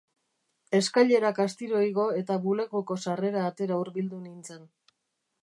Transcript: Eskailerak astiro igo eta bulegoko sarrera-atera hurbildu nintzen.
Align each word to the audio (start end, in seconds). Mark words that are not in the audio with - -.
Eskailerak 0.77 1.41
astiro 1.45 1.81
igo 1.89 2.07
eta 2.21 2.39
bulegoko 2.47 2.99
sarrera-atera 3.05 3.79
hurbildu 3.83 4.25
nintzen. 4.27 4.67